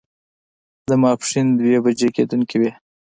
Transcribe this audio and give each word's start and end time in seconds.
د 0.89 0.91
ماسپښين 1.01 1.47
دوه 1.57 1.79
بجې 1.85 2.09
کېدونکې 2.15 2.55
وې. 2.61 2.71